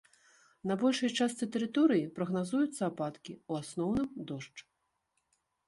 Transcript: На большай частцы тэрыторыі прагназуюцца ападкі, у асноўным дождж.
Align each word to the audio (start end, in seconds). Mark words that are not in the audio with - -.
На 0.69 0.77
большай 0.83 1.11
частцы 1.19 1.43
тэрыторыі 1.57 2.09
прагназуюцца 2.17 2.83
ападкі, 2.91 3.33
у 3.53 3.61
асноўным 3.61 4.09
дождж. 4.33 4.57